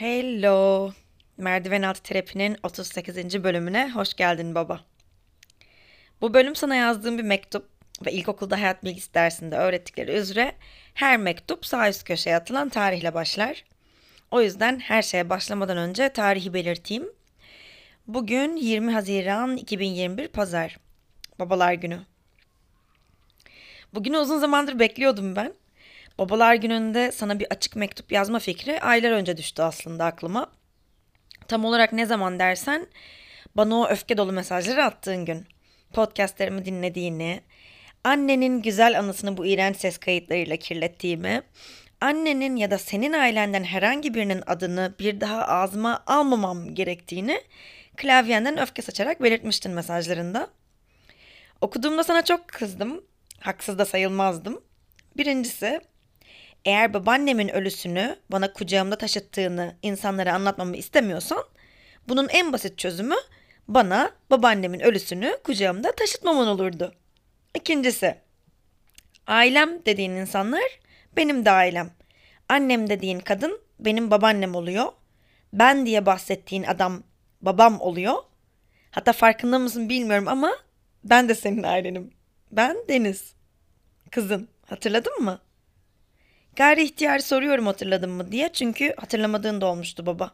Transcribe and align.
Hello. 0.00 0.92
Merdiven 1.36 1.82
altı 1.82 2.02
terapinin 2.02 2.56
38. 2.62 3.44
bölümüne 3.44 3.90
hoş 3.90 4.14
geldin 4.14 4.54
baba. 4.54 4.80
Bu 6.20 6.34
bölüm 6.34 6.56
sana 6.56 6.74
yazdığım 6.74 7.18
bir 7.18 7.22
mektup 7.22 7.68
ve 8.06 8.12
ilkokulda 8.12 8.60
hayat 8.60 8.84
bilgisi 8.84 9.14
dersinde 9.14 9.56
öğrettikleri 9.56 10.12
üzere 10.12 10.54
her 10.94 11.16
mektup 11.16 11.66
sağ 11.66 11.88
üst 11.88 12.04
köşeye 12.04 12.36
atılan 12.36 12.68
tarihle 12.68 13.14
başlar. 13.14 13.64
O 14.30 14.42
yüzden 14.42 14.78
her 14.78 15.02
şeye 15.02 15.30
başlamadan 15.30 15.76
önce 15.76 16.08
tarihi 16.08 16.54
belirteyim. 16.54 17.08
Bugün 18.06 18.56
20 18.56 18.92
Haziran 18.92 19.56
2021 19.56 20.28
Pazar. 20.28 20.78
Babalar 21.38 21.72
Günü. 21.72 22.00
Bugünü 23.94 24.18
uzun 24.18 24.38
zamandır 24.38 24.78
bekliyordum 24.78 25.36
ben. 25.36 25.59
Babalar 26.18 26.54
gününde 26.54 27.12
sana 27.12 27.40
bir 27.40 27.46
açık 27.50 27.76
mektup 27.76 28.12
yazma 28.12 28.38
fikri 28.38 28.80
aylar 28.80 29.10
önce 29.10 29.36
düştü 29.36 29.62
aslında 29.62 30.04
aklıma. 30.04 30.50
Tam 31.48 31.64
olarak 31.64 31.92
ne 31.92 32.06
zaman 32.06 32.38
dersen 32.38 32.86
bana 33.56 33.74
o 33.80 33.88
öfke 33.88 34.16
dolu 34.16 34.32
mesajları 34.32 34.84
attığın 34.84 35.24
gün. 35.24 35.46
Podcastlerimi 35.92 36.64
dinlediğini, 36.64 37.40
annenin 38.04 38.62
güzel 38.62 38.98
anısını 38.98 39.36
bu 39.36 39.46
iğrenç 39.46 39.76
ses 39.76 39.98
kayıtlarıyla 39.98 40.56
kirlettiğimi, 40.56 41.42
annenin 42.00 42.56
ya 42.56 42.70
da 42.70 42.78
senin 42.78 43.12
ailenden 43.12 43.64
herhangi 43.64 44.14
birinin 44.14 44.42
adını 44.46 44.94
bir 44.98 45.20
daha 45.20 45.44
ağzıma 45.44 46.02
almamam 46.06 46.74
gerektiğini 46.74 47.40
klavyenden 47.96 48.58
öfke 48.58 48.82
saçarak 48.82 49.22
belirtmiştin 49.22 49.72
mesajlarında. 49.72 50.50
Okuduğumda 51.60 52.04
sana 52.04 52.24
çok 52.24 52.48
kızdım. 52.48 53.04
Haksız 53.40 53.78
da 53.78 53.84
sayılmazdım. 53.84 54.60
Birincisi 55.16 55.80
eğer 56.64 56.94
babaannemin 56.94 57.48
ölüsünü 57.48 58.16
bana 58.30 58.52
kucağımda 58.52 58.98
taşıttığını 58.98 59.76
insanlara 59.82 60.34
anlatmamı 60.34 60.76
istemiyorsan 60.76 61.44
bunun 62.08 62.28
en 62.28 62.52
basit 62.52 62.78
çözümü 62.78 63.16
bana 63.68 64.10
babaannemin 64.30 64.80
ölüsünü 64.80 65.38
kucağımda 65.44 65.92
taşıtmaman 65.92 66.48
olurdu. 66.48 66.94
İkincisi, 67.54 68.18
ailem 69.26 69.84
dediğin 69.86 70.10
insanlar 70.10 70.80
benim 71.16 71.44
de 71.44 71.50
ailem. 71.50 71.90
Annem 72.48 72.90
dediğin 72.90 73.20
kadın 73.20 73.60
benim 73.78 74.10
babaannem 74.10 74.54
oluyor. 74.54 74.92
Ben 75.52 75.86
diye 75.86 76.06
bahsettiğin 76.06 76.62
adam 76.62 77.02
babam 77.42 77.80
oluyor. 77.80 78.14
Hatta 78.90 79.12
farkında 79.12 79.58
mısın 79.58 79.88
bilmiyorum 79.88 80.28
ama 80.28 80.52
ben 81.04 81.28
de 81.28 81.34
senin 81.34 81.62
ailenim. 81.62 82.10
Ben 82.50 82.76
Deniz. 82.88 83.34
Kızın. 84.10 84.48
Hatırladın 84.66 85.22
mı? 85.22 85.40
Gayri 86.56 86.82
ihtiyari 86.84 87.22
soruyorum 87.22 87.66
hatırladın 87.66 88.10
mı 88.10 88.32
diye 88.32 88.50
çünkü 88.52 88.94
hatırlamadığın 88.96 89.60
da 89.60 89.66
olmuştu 89.66 90.06
baba. 90.06 90.30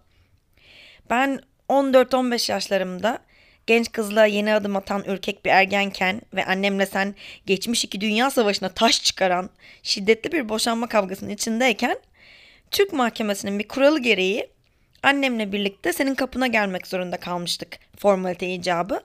Ben 1.11 1.41
14-15 1.69 2.53
yaşlarımda 2.53 3.19
genç 3.67 3.93
kızla 3.93 4.27
yeni 4.27 4.55
adım 4.55 4.77
atan 4.77 5.05
ürkek 5.07 5.45
bir 5.45 5.51
ergenken 5.51 6.23
ve 6.35 6.45
annemle 6.45 6.87
sen 6.87 7.15
geçmiş 7.47 7.85
iki 7.85 8.01
dünya 8.01 8.31
savaşına 8.31 8.69
taş 8.69 9.05
çıkaran 9.05 9.51
şiddetli 9.83 10.33
bir 10.33 10.49
boşanma 10.49 10.89
kavgasının 10.89 11.31
içindeyken 11.31 11.99
Türk 12.71 12.93
mahkemesinin 12.93 13.59
bir 13.59 13.69
kuralı 13.69 14.03
gereği 14.03 14.51
annemle 15.03 15.53
birlikte 15.53 15.93
senin 15.93 16.15
kapına 16.15 16.47
gelmek 16.47 16.87
zorunda 16.87 17.17
kalmıştık 17.17 17.79
formalite 17.99 18.55
icabı. 18.55 19.01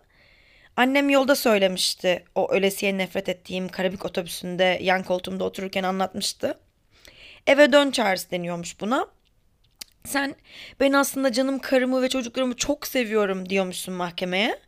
Annem 0.78 1.10
yolda 1.10 1.36
söylemişti 1.36 2.24
o 2.36 2.52
ölesiye 2.52 2.98
nefret 2.98 3.30
ettiğim 3.30 3.68
Karabük 3.68 4.06
otobüsünde 4.06 4.80
yan 4.82 5.04
koltuğumda 5.04 5.44
otururken 5.44 5.84
anlatmıştı. 5.84 6.58
Eve 7.48 7.72
dön 7.72 7.92
çağrısı 7.92 8.32
deniyormuş 8.32 8.82
buna. 8.82 9.08
Sen 10.06 10.36
ben 10.80 10.94
aslında 10.94 11.32
canım 11.32 11.60
karımı 11.60 12.02
ve 12.02 12.10
çocuklarımı 12.10 12.56
çok 12.56 12.88
seviyorum 12.88 13.50
diyormuşsun 13.50 13.94
mahkemeye. 13.94 14.60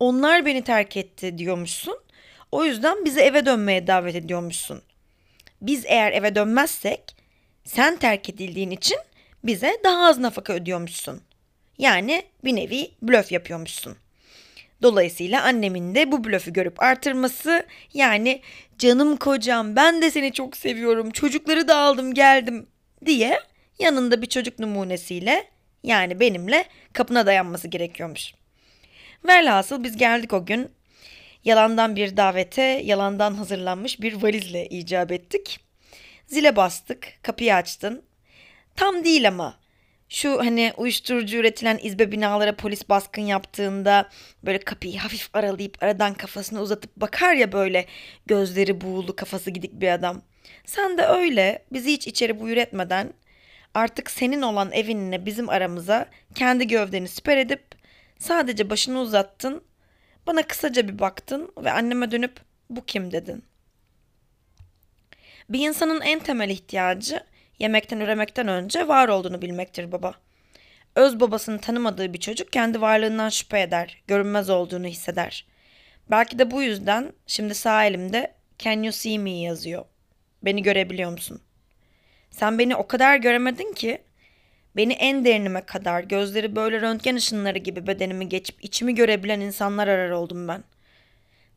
Onlar 0.00 0.46
beni 0.46 0.64
terk 0.64 0.96
etti 0.96 1.38
diyormuşsun. 1.38 1.98
O 2.52 2.64
yüzden 2.64 3.04
bizi 3.04 3.20
eve 3.20 3.46
dönmeye 3.46 3.86
davet 3.86 4.14
ediyormuşsun. 4.14 4.82
Biz 5.62 5.84
eğer 5.86 6.12
eve 6.12 6.34
dönmezsek 6.34 7.16
sen 7.64 7.96
terk 7.96 8.28
edildiğin 8.28 8.70
için 8.70 8.98
bize 9.44 9.76
daha 9.84 10.06
az 10.06 10.18
nafaka 10.18 10.52
ödüyormuşsun. 10.52 11.22
Yani 11.78 12.22
bir 12.44 12.56
nevi 12.56 12.90
blöf 13.02 13.32
yapıyormuşsun. 13.32 13.96
Dolayısıyla 14.82 15.42
annemin 15.42 15.94
de 15.94 16.12
bu 16.12 16.24
blöfü 16.24 16.52
görüp 16.52 16.82
artırması 16.82 17.66
yani 17.94 18.40
canım 18.78 19.16
kocam 19.16 19.76
ben 19.76 20.02
de 20.02 20.10
seni 20.10 20.32
çok 20.32 20.56
seviyorum 20.56 21.10
çocukları 21.10 21.68
da 21.68 21.76
aldım 21.76 22.14
geldim 22.14 22.66
diye 23.06 23.40
yanında 23.78 24.22
bir 24.22 24.26
çocuk 24.26 24.58
numunesiyle 24.58 25.44
yani 25.82 26.20
benimle 26.20 26.64
kapına 26.92 27.26
dayanması 27.26 27.68
gerekiyormuş. 27.68 28.34
Velhasıl 29.24 29.84
biz 29.84 29.96
geldik 29.96 30.32
o 30.32 30.46
gün. 30.46 30.70
Yalandan 31.44 31.96
bir 31.96 32.16
davete, 32.16 32.62
yalandan 32.62 33.34
hazırlanmış 33.34 34.00
bir 34.00 34.22
valizle 34.22 34.66
icap 34.66 35.12
ettik. 35.12 35.60
Zile 36.26 36.56
bastık, 36.56 37.08
kapıyı 37.22 37.54
açtın. 37.54 38.02
Tam 38.76 39.04
değil 39.04 39.28
ama 39.28 39.61
şu 40.12 40.38
hani 40.38 40.72
uyuşturucu 40.76 41.36
üretilen 41.36 41.78
izbe 41.82 42.12
binalara 42.12 42.56
polis 42.56 42.88
baskın 42.88 43.22
yaptığında 43.22 44.08
böyle 44.42 44.58
kapıyı 44.58 44.98
hafif 44.98 45.30
aralayıp 45.32 45.82
aradan 45.82 46.14
kafasını 46.14 46.60
uzatıp 46.60 46.96
bakar 46.96 47.34
ya 47.34 47.52
böyle 47.52 47.86
gözleri 48.26 48.80
buğulu 48.80 49.16
kafası 49.16 49.50
gidik 49.50 49.72
bir 49.72 49.88
adam. 49.88 50.22
Sen 50.64 50.98
de 50.98 51.02
öyle 51.02 51.64
bizi 51.72 51.92
hiç 51.92 52.06
içeri 52.06 52.40
buyur 52.40 52.56
etmeden 52.56 53.12
artık 53.74 54.10
senin 54.10 54.42
olan 54.42 54.72
evinle 54.72 55.26
bizim 55.26 55.48
aramıza 55.48 56.06
kendi 56.34 56.66
gövdeni 56.66 57.08
siper 57.08 57.36
edip 57.36 57.62
sadece 58.18 58.70
başını 58.70 59.00
uzattın. 59.00 59.64
Bana 60.26 60.42
kısaca 60.42 60.88
bir 60.88 60.98
baktın 60.98 61.52
ve 61.56 61.72
anneme 61.72 62.10
dönüp 62.10 62.40
bu 62.70 62.84
kim 62.84 63.12
dedin. 63.12 63.44
Bir 65.48 65.68
insanın 65.68 66.00
en 66.00 66.18
temel 66.18 66.50
ihtiyacı 66.50 67.24
yemekten 67.62 68.00
üremekten 68.00 68.48
önce 68.48 68.88
var 68.88 69.08
olduğunu 69.08 69.42
bilmektir 69.42 69.92
baba. 69.92 70.14
Öz 70.96 71.20
babasını 71.20 71.60
tanımadığı 71.60 72.12
bir 72.12 72.20
çocuk 72.20 72.52
kendi 72.52 72.80
varlığından 72.80 73.28
şüphe 73.28 73.60
eder, 73.60 74.02
görünmez 74.06 74.50
olduğunu 74.50 74.86
hisseder. 74.86 75.46
Belki 76.10 76.38
de 76.38 76.50
bu 76.50 76.62
yüzden 76.62 77.12
şimdi 77.26 77.54
sağ 77.54 77.84
elimde 77.84 78.34
Can 78.58 78.82
you 78.82 78.92
see 78.92 79.18
me 79.18 79.30
yazıyor. 79.30 79.84
Beni 80.42 80.62
görebiliyor 80.62 81.10
musun? 81.10 81.40
Sen 82.30 82.58
beni 82.58 82.76
o 82.76 82.86
kadar 82.86 83.16
göremedin 83.16 83.72
ki 83.72 84.02
beni 84.76 84.92
en 84.92 85.24
derinime 85.24 85.60
kadar 85.60 86.02
gözleri 86.02 86.56
böyle 86.56 86.80
röntgen 86.80 87.16
ışınları 87.16 87.58
gibi 87.58 87.86
bedenimi 87.86 88.28
geçip 88.28 88.64
içimi 88.64 88.94
görebilen 88.94 89.40
insanlar 89.40 89.88
arar 89.88 90.10
oldum 90.10 90.48
ben. 90.48 90.64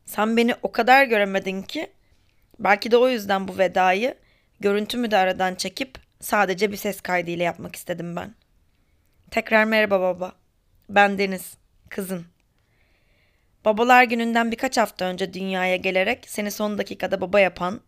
Sen 0.04 0.36
beni 0.36 0.54
o 0.62 0.72
kadar 0.72 1.04
göremedin 1.04 1.62
ki 1.62 1.90
belki 2.58 2.90
de 2.90 2.96
o 2.96 3.08
yüzden 3.08 3.48
bu 3.48 3.58
vedayı 3.58 4.14
Görüntümü 4.60 5.10
de 5.10 5.16
aradan 5.16 5.54
çekip 5.54 5.98
sadece 6.20 6.72
bir 6.72 6.76
ses 6.76 7.00
kaydıyla 7.00 7.44
yapmak 7.44 7.76
istedim 7.76 8.16
ben. 8.16 8.34
Tekrar 9.30 9.64
merhaba 9.64 10.00
baba. 10.00 10.32
Ben 10.88 11.18
Deniz, 11.18 11.56
kızın. 11.88 12.26
Babalar 13.64 14.04
gününden 14.04 14.52
birkaç 14.52 14.78
hafta 14.78 15.04
önce 15.04 15.34
dünyaya 15.34 15.76
gelerek 15.76 16.24
seni 16.28 16.50
son 16.50 16.78
dakikada 16.78 17.20
baba 17.20 17.40
yapan, 17.40 17.80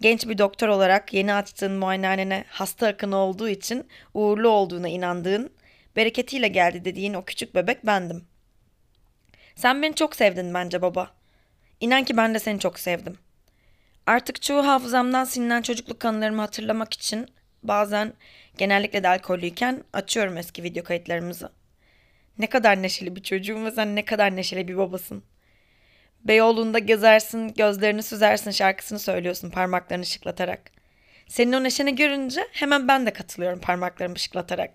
genç 0.00 0.28
bir 0.28 0.38
doktor 0.38 0.68
olarak 0.68 1.14
yeni 1.14 1.34
açtığın 1.34 1.72
muayenehanene 1.72 2.44
hasta 2.48 2.86
akını 2.86 3.16
olduğu 3.16 3.48
için 3.48 3.88
uğurlu 4.14 4.48
olduğuna 4.48 4.88
inandığın, 4.88 5.50
bereketiyle 5.96 6.48
geldi 6.48 6.84
dediğin 6.84 7.14
o 7.14 7.24
küçük 7.24 7.54
bebek 7.54 7.86
bendim. 7.86 8.24
Sen 9.56 9.82
beni 9.82 9.94
çok 9.94 10.16
sevdin 10.16 10.54
bence 10.54 10.82
baba. 10.82 11.10
İnan 11.80 12.04
ki 12.04 12.16
ben 12.16 12.34
de 12.34 12.38
seni 12.38 12.58
çok 12.58 12.78
sevdim. 12.78 13.18
Artık 14.06 14.42
çoğu 14.42 14.66
hafızamdan 14.66 15.24
silinen 15.24 15.62
çocukluk 15.62 16.04
anılarımı 16.04 16.40
hatırlamak 16.40 16.94
için 16.94 17.28
bazen 17.62 18.12
genellikle 18.58 19.02
de 19.02 19.08
alkollüyken 19.08 19.84
açıyorum 19.92 20.36
eski 20.36 20.62
video 20.62 20.84
kayıtlarımızı. 20.84 21.52
Ne 22.38 22.46
kadar 22.46 22.82
neşeli 22.82 23.16
bir 23.16 23.22
çocuğum 23.22 23.64
ve 23.64 23.70
sen 23.70 23.96
ne 23.96 24.04
kadar 24.04 24.36
neşeli 24.36 24.68
bir 24.68 24.76
babasın. 24.76 25.24
Beyoğlu'nda 26.20 26.78
gezersin, 26.78 27.54
gözlerini 27.54 28.02
süzersin 28.02 28.50
şarkısını 28.50 28.98
söylüyorsun 28.98 29.50
parmaklarını 29.50 30.06
şıklatarak. 30.06 30.70
Senin 31.28 31.52
o 31.52 31.62
neşeni 31.62 31.96
görünce 31.96 32.48
hemen 32.52 32.88
ben 32.88 33.06
de 33.06 33.12
katılıyorum 33.12 33.60
parmaklarımı 33.60 34.18
şıklatarak. 34.18 34.70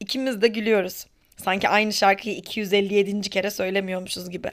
İkimiz 0.00 0.42
de 0.42 0.48
gülüyoruz. 0.48 1.06
Sanki 1.36 1.68
aynı 1.68 1.92
şarkıyı 1.92 2.36
257. 2.36 3.20
kere 3.20 3.50
söylemiyormuşuz 3.50 4.30
gibi. 4.30 4.50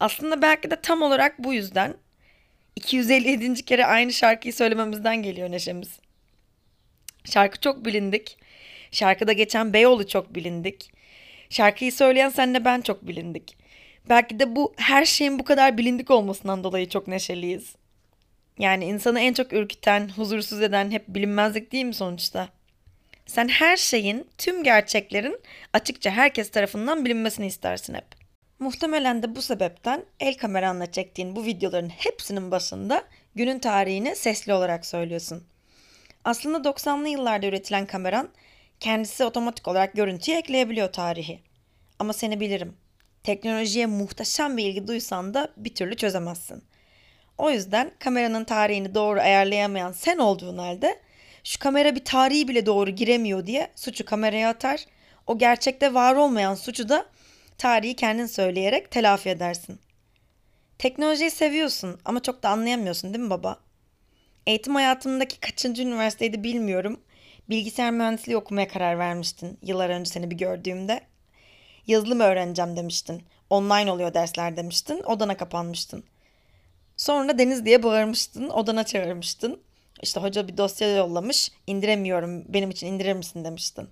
Aslında 0.00 0.42
belki 0.42 0.70
de 0.70 0.80
tam 0.80 1.02
olarak 1.02 1.38
bu 1.38 1.54
yüzden 1.54 1.94
257. 2.76 3.64
kere 3.64 3.86
aynı 3.86 4.12
şarkıyı 4.12 4.54
söylememizden 4.54 5.22
geliyor 5.22 5.50
neşemiz. 5.50 5.88
Şarkı 7.24 7.60
çok 7.60 7.84
bilindik. 7.84 8.38
Şarkıda 8.90 9.32
geçen 9.32 9.72
Beyoğlu 9.72 10.06
çok 10.06 10.34
bilindik. 10.34 10.92
Şarkıyı 11.50 11.92
söyleyen 11.92 12.28
senle 12.28 12.64
ben 12.64 12.80
çok 12.80 13.08
bilindik. 13.08 13.56
Belki 14.08 14.40
de 14.40 14.56
bu 14.56 14.74
her 14.76 15.04
şeyin 15.04 15.38
bu 15.38 15.44
kadar 15.44 15.78
bilindik 15.78 16.10
olmasından 16.10 16.64
dolayı 16.64 16.88
çok 16.88 17.08
neşeliyiz. 17.08 17.74
Yani 18.58 18.84
insanı 18.84 19.20
en 19.20 19.32
çok 19.32 19.52
ürküten, 19.52 20.08
huzursuz 20.08 20.62
eden 20.62 20.90
hep 20.90 21.08
bilinmezlik 21.08 21.72
değil 21.72 21.84
mi 21.84 21.94
sonuçta? 21.94 22.48
Sen 23.26 23.48
her 23.48 23.76
şeyin, 23.76 24.26
tüm 24.38 24.64
gerçeklerin 24.64 25.40
açıkça 25.72 26.10
herkes 26.10 26.50
tarafından 26.50 27.04
bilinmesini 27.04 27.46
istersin 27.46 27.94
hep. 27.94 28.04
Muhtemelen 28.58 29.22
de 29.22 29.36
bu 29.36 29.42
sebepten 29.42 30.04
el 30.20 30.34
kameranla 30.34 30.92
çektiğin 30.92 31.36
bu 31.36 31.44
videoların 31.44 31.88
hepsinin 31.88 32.50
başında 32.50 33.04
günün 33.34 33.58
tarihini 33.58 34.16
sesli 34.16 34.54
olarak 34.54 34.86
söylüyorsun. 34.86 35.44
Aslında 36.24 36.68
90'lı 36.68 37.08
yıllarda 37.08 37.46
üretilen 37.46 37.86
kameran 37.86 38.28
kendisi 38.80 39.24
otomatik 39.24 39.68
olarak 39.68 39.94
görüntüye 39.94 40.38
ekleyebiliyor 40.38 40.92
tarihi. 40.92 41.40
Ama 41.98 42.12
seni 42.12 42.40
bilirim. 42.40 42.76
Teknolojiye 43.22 43.86
muhteşem 43.86 44.56
bir 44.56 44.64
ilgi 44.64 44.86
duysan 44.86 45.34
da 45.34 45.48
bir 45.56 45.74
türlü 45.74 45.96
çözemezsin. 45.96 46.64
O 47.38 47.50
yüzden 47.50 47.92
kameranın 47.98 48.44
tarihini 48.44 48.94
doğru 48.94 49.20
ayarlayamayan 49.20 49.92
sen 49.92 50.18
olduğun 50.18 50.58
halde 50.58 51.00
şu 51.44 51.58
kamera 51.58 51.94
bir 51.94 52.04
tarihi 52.04 52.48
bile 52.48 52.66
doğru 52.66 52.90
giremiyor 52.90 53.46
diye 53.46 53.70
suçu 53.74 54.04
kameraya 54.04 54.48
atar. 54.48 54.84
O 55.26 55.38
gerçekte 55.38 55.94
var 55.94 56.14
olmayan 56.14 56.54
suçu 56.54 56.88
da 56.88 57.06
tarihi 57.58 57.96
kendin 57.96 58.26
söyleyerek 58.26 58.90
telafi 58.90 59.28
edersin. 59.28 59.80
Teknolojiyi 60.78 61.30
seviyorsun 61.30 62.00
ama 62.04 62.22
çok 62.22 62.42
da 62.42 62.48
anlayamıyorsun 62.48 63.14
değil 63.14 63.24
mi 63.24 63.30
baba? 63.30 63.58
Eğitim 64.46 64.74
hayatımdaki 64.74 65.40
kaçıncı 65.40 65.82
üniversiteydi 65.82 66.44
bilmiyorum. 66.44 67.00
Bilgisayar 67.50 67.90
mühendisliği 67.90 68.36
okumaya 68.36 68.68
karar 68.68 68.98
vermiştin 68.98 69.58
yıllar 69.62 69.90
önce 69.90 70.10
seni 70.10 70.30
bir 70.30 70.36
gördüğümde. 70.36 71.00
Yazılım 71.86 72.20
öğreneceğim 72.20 72.76
demiştin. 72.76 73.22
Online 73.50 73.92
oluyor 73.92 74.14
dersler 74.14 74.56
demiştin. 74.56 75.02
Odana 75.02 75.36
kapanmıştın. 75.36 76.04
Sonra 76.96 77.38
Deniz 77.38 77.64
diye 77.64 77.82
bağırmıştın. 77.82 78.48
Odana 78.48 78.84
çağırmıştın. 78.84 79.60
İşte 80.02 80.20
hoca 80.20 80.48
bir 80.48 80.56
dosya 80.56 80.96
yollamış. 80.96 81.50
indiremiyorum 81.66 82.44
benim 82.48 82.70
için 82.70 82.86
indirir 82.86 83.12
misin 83.12 83.44
demiştin. 83.44 83.88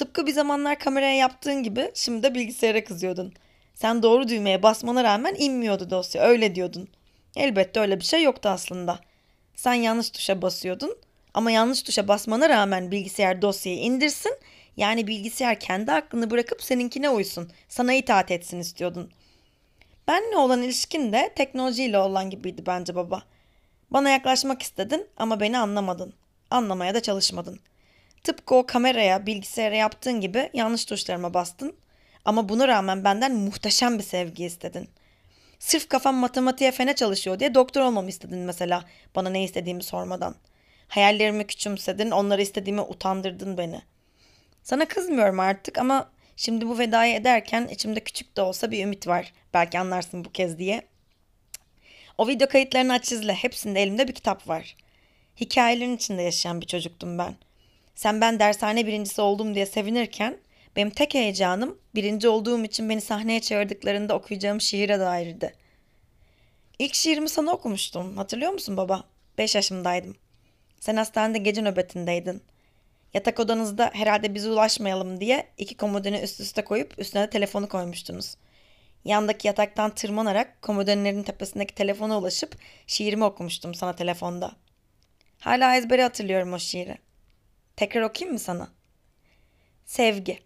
Tıpkı 0.00 0.26
bir 0.26 0.32
zamanlar 0.32 0.78
kameraya 0.78 1.16
yaptığın 1.16 1.62
gibi 1.62 1.90
şimdi 1.94 2.22
de 2.22 2.34
bilgisayara 2.34 2.84
kızıyordun. 2.84 3.32
Sen 3.74 4.02
doğru 4.02 4.28
düğmeye 4.28 4.62
basmana 4.62 5.04
rağmen 5.04 5.34
inmiyordu 5.38 5.90
dosya 5.90 6.22
öyle 6.22 6.54
diyordun. 6.54 6.88
Elbette 7.36 7.80
öyle 7.80 8.00
bir 8.00 8.04
şey 8.04 8.22
yoktu 8.22 8.48
aslında. 8.48 9.00
Sen 9.54 9.74
yanlış 9.74 10.10
tuşa 10.10 10.42
basıyordun 10.42 10.96
ama 11.34 11.50
yanlış 11.50 11.82
tuşa 11.82 12.08
basmana 12.08 12.48
rağmen 12.48 12.90
bilgisayar 12.90 13.42
dosyayı 13.42 13.78
indirsin. 13.78 14.32
Yani 14.76 15.06
bilgisayar 15.06 15.60
kendi 15.60 15.92
aklını 15.92 16.30
bırakıp 16.30 16.62
seninkine 16.62 17.10
uysun. 17.10 17.50
Sana 17.68 17.92
itaat 17.92 18.30
etsin 18.30 18.58
istiyordun. 18.58 19.10
Benle 20.08 20.36
olan 20.36 20.62
ilişkin 20.62 21.12
de 21.12 21.32
teknolojiyle 21.36 21.98
olan 21.98 22.30
gibiydi 22.30 22.62
bence 22.66 22.94
baba. 22.94 23.22
Bana 23.90 24.10
yaklaşmak 24.10 24.62
istedin 24.62 25.06
ama 25.16 25.40
beni 25.40 25.58
anlamadın. 25.58 26.12
Anlamaya 26.50 26.94
da 26.94 27.02
çalışmadın. 27.02 27.60
Tıpkı 28.24 28.54
o 28.54 28.66
kameraya, 28.66 29.26
bilgisayara 29.26 29.76
yaptığın 29.76 30.20
gibi 30.20 30.50
yanlış 30.54 30.84
tuşlarıma 30.84 31.34
bastın. 31.34 31.76
Ama 32.24 32.48
buna 32.48 32.68
rağmen 32.68 33.04
benden 33.04 33.36
muhteşem 33.36 33.98
bir 33.98 34.02
sevgi 34.02 34.44
istedin. 34.44 34.88
Sırf 35.58 35.88
kafam 35.88 36.14
matematiğe 36.14 36.72
fene 36.72 36.94
çalışıyor 36.94 37.38
diye 37.38 37.54
doktor 37.54 37.80
olmamı 37.80 38.08
istedin 38.08 38.38
mesela 38.38 38.84
bana 39.14 39.30
ne 39.30 39.44
istediğimi 39.44 39.82
sormadan. 39.82 40.34
Hayallerimi 40.88 41.46
küçümsedin, 41.46 42.10
onları 42.10 42.42
istediğime 42.42 42.82
utandırdın 42.82 43.58
beni. 43.58 43.82
Sana 44.62 44.84
kızmıyorum 44.84 45.40
artık 45.40 45.78
ama 45.78 46.10
şimdi 46.36 46.68
bu 46.68 46.78
vedayı 46.78 47.14
ederken 47.14 47.68
içimde 47.68 48.00
küçük 48.00 48.36
de 48.36 48.42
olsa 48.42 48.70
bir 48.70 48.84
ümit 48.84 49.06
var. 49.06 49.32
Belki 49.54 49.78
anlarsın 49.78 50.24
bu 50.24 50.32
kez 50.32 50.58
diye. 50.58 50.82
O 52.18 52.28
video 52.28 52.48
kayıtlarını 52.48 52.92
aç 52.92 53.12
izle. 53.12 53.34
Hepsinde 53.34 53.82
elimde 53.82 54.08
bir 54.08 54.14
kitap 54.14 54.48
var. 54.48 54.76
Hikayelerin 55.40 55.96
içinde 55.96 56.22
yaşayan 56.22 56.60
bir 56.60 56.66
çocuktum 56.66 57.18
ben. 57.18 57.36
Sen 58.00 58.20
ben 58.20 58.38
dershane 58.40 58.86
birincisi 58.86 59.20
oldum 59.20 59.54
diye 59.54 59.66
sevinirken 59.66 60.38
benim 60.76 60.90
tek 60.90 61.14
heyecanım 61.14 61.78
birinci 61.94 62.28
olduğum 62.28 62.64
için 62.64 62.88
beni 62.88 63.00
sahneye 63.00 63.40
çağırdıklarında 63.40 64.14
okuyacağım 64.14 64.60
şiire 64.60 65.00
dairdi. 65.00 65.54
İlk 66.78 66.94
şiirimi 66.94 67.28
sana 67.28 67.52
okumuştum. 67.52 68.16
Hatırlıyor 68.16 68.52
musun 68.52 68.76
baba? 68.76 69.04
Beş 69.38 69.54
yaşımdaydım. 69.54 70.16
Sen 70.80 70.96
hastanede 70.96 71.38
gece 71.38 71.64
nöbetindeydin. 71.64 72.42
Yatak 73.14 73.40
odanızda 73.40 73.90
herhalde 73.92 74.34
bize 74.34 74.50
ulaşmayalım 74.50 75.20
diye 75.20 75.46
iki 75.58 75.76
komodini 75.76 76.20
üst 76.20 76.40
üste 76.40 76.64
koyup 76.64 76.98
üstüne 76.98 77.22
de 77.22 77.30
telefonu 77.30 77.68
koymuştunuz. 77.68 78.36
Yandaki 79.04 79.46
yataktan 79.46 79.90
tırmanarak 79.94 80.62
komodinlerin 80.62 81.22
tepesindeki 81.22 81.74
telefona 81.74 82.18
ulaşıp 82.18 82.56
şiirimi 82.86 83.24
okumuştum 83.24 83.74
sana 83.74 83.96
telefonda. 83.96 84.52
Hala 85.40 85.76
ezbere 85.76 86.02
hatırlıyorum 86.02 86.52
o 86.52 86.58
şiiri. 86.58 87.09
Tekrar 87.80 88.02
okuyayım 88.02 88.32
mı 88.32 88.38
sana? 88.38 88.68
Sevgi. 89.84 90.38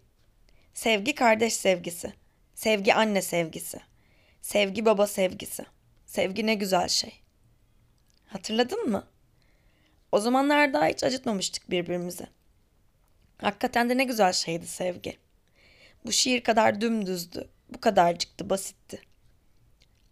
Sevgi 0.73 1.15
kardeş 1.15 1.53
sevgisi. 1.53 2.13
Sevgi 2.53 2.93
anne 2.93 3.21
sevgisi. 3.21 3.79
Sevgi 4.41 4.85
baba 4.85 5.07
sevgisi. 5.07 5.65
Sevgi 6.05 6.45
ne 6.45 6.53
güzel 6.53 6.87
şey. 6.87 7.13
Hatırladın 8.27 8.89
mı? 8.89 9.07
O 10.11 10.19
zamanlar 10.19 10.73
daha 10.73 10.85
hiç 10.87 11.03
acıtmamıştık 11.03 11.71
birbirimizi. 11.71 12.27
Hakikaten 13.37 13.89
de 13.89 13.97
ne 13.97 14.03
güzel 14.03 14.33
şeydi 14.33 14.67
sevgi. 14.67 15.17
Bu 16.05 16.11
şiir 16.11 16.43
kadar 16.43 16.81
dümdüzdü, 16.81 17.49
bu 17.69 17.81
kadarcıktı, 17.81 18.49
basitti. 18.49 19.01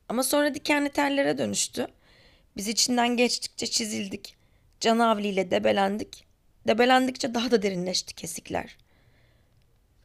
Ama 0.09 0.23
sonra 0.23 0.55
dikenli 0.55 0.89
tellere 0.89 1.37
dönüştü. 1.37 1.87
Biz 2.57 2.67
içinden 2.67 3.17
geçtikçe 3.17 3.67
çizildik. 3.67 4.35
Canavliyle 4.79 5.51
debelendik. 5.51 6.22
Debelendikçe 6.67 7.33
daha 7.33 7.51
da 7.51 7.61
derinleşti 7.61 8.15
kesikler. 8.15 8.77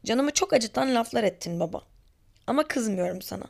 Canımı 0.05 0.31
çok 0.31 0.53
acıtan 0.53 0.95
laflar 0.95 1.23
ettin 1.23 1.59
baba. 1.59 1.83
Ama 2.47 2.67
kızmıyorum 2.67 3.21
sana. 3.21 3.45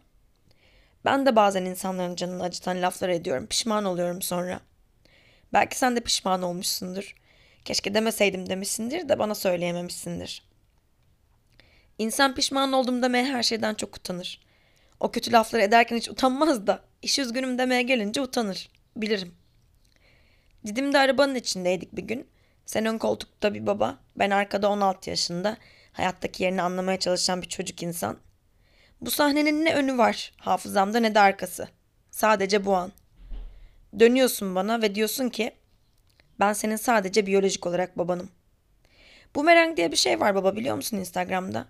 Ben 1.06 1.26
de 1.26 1.36
bazen 1.36 1.66
insanların 1.66 2.16
canını 2.16 2.44
acıtan 2.44 2.82
laflar 2.82 3.10
ediyorum. 3.10 3.48
Pişman 3.48 3.86
oluyorum 3.86 4.22
sonra. 4.22 4.60
Belki 5.54 5.78
sen 5.78 5.96
de 5.96 6.00
pişman 6.00 6.42
olmuşsundur. 6.42 7.16
Keşke 7.66 7.94
demeseydim 7.94 8.50
demişsindir 8.50 9.10
de 9.10 9.20
bana 9.20 9.36
söyleyememişsindir. 9.36 10.44
İnsan 11.98 12.36
pişman 12.36 12.74
oldum 12.74 13.02
demeye 13.04 13.26
her 13.26 13.44
şeyden 13.44 13.74
çok 13.74 13.98
utanır. 13.98 14.42
O 15.00 15.12
kötü 15.12 15.32
lafları 15.32 15.62
ederken 15.62 15.98
hiç 15.98 16.10
utanmaz 16.10 16.68
da 16.68 16.82
iş 17.02 17.20
üzgünüm 17.20 17.58
demeye 17.58 17.82
gelince 17.82 18.22
utanır. 18.22 18.70
Bilirim. 18.96 19.34
Didim'de 20.66 20.98
arabanın 20.98 21.36
içindeydik 21.36 21.96
bir 21.96 22.04
gün. 22.04 22.28
Sen 22.70 22.86
ön 22.86 22.98
koltukta 22.98 23.54
bir 23.54 23.68
baba, 23.68 23.98
ben 24.16 24.30
arkada 24.30 24.70
16 24.70 25.10
yaşında, 25.10 25.58
hayattaki 25.92 26.44
yerini 26.44 26.62
anlamaya 26.62 27.00
çalışan 27.00 27.42
bir 27.42 27.48
çocuk 27.48 27.84
insan. 27.84 28.18
Bu 29.02 29.12
sahnenin 29.12 29.66
ne 29.66 29.76
önü 29.76 29.98
var 29.98 30.34
hafızamda 30.38 31.00
ne 31.00 31.16
de 31.16 31.20
arkası. 31.20 31.68
Sadece 32.12 32.66
bu 32.66 32.76
an. 32.76 32.92
Dönüyorsun 34.00 34.56
bana 34.56 34.82
ve 34.82 34.96
diyorsun 34.96 35.30
ki 35.30 35.52
ben 36.40 36.54
senin 36.54 36.76
sadece 36.76 37.26
biyolojik 37.26 37.68
olarak 37.68 37.98
babanım. 37.98 38.30
Bu 39.36 39.40
Bumerang 39.40 39.78
diye 39.78 39.92
bir 39.92 39.98
şey 39.98 40.20
var 40.20 40.36
baba 40.36 40.56
biliyor 40.56 40.76
musun 40.76 40.98
Instagram'da? 40.98 41.68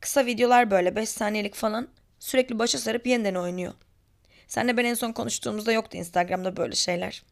Kısa 0.00 0.26
videolar 0.26 0.70
böyle 0.70 0.96
5 0.96 1.08
saniyelik 1.08 1.54
falan 1.54 1.88
sürekli 2.18 2.58
başa 2.58 2.78
sarıp 2.78 3.06
yeniden 3.06 3.34
oynuyor. 3.34 3.72
Senle 4.46 4.76
ben 4.76 4.84
en 4.84 4.94
son 4.94 5.12
konuştuğumuzda 5.12 5.72
yoktu 5.72 5.96
Instagram'da 5.96 6.56
böyle 6.56 6.74
şeyler. 6.74 7.31